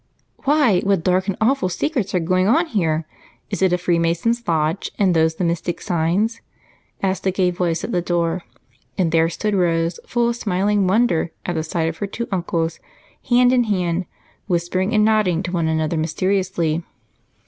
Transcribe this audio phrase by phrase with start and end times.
[0.45, 3.05] "Why, what dark and awful secrets are going on here?
[3.51, 6.41] Is it a Freemason's Lodge and those the mystic signs?"
[7.03, 8.43] asked a gay voice at the door;
[8.97, 12.79] and there stood Rose, full of smiling wonder at the sight of her two uncles
[13.29, 14.07] hand in hand,
[14.47, 16.81] whispering and nodding to one another mysteriously.